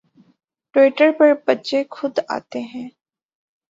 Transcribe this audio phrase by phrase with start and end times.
[0.75, 2.87] Twitter پر بچے خود آتے ہیں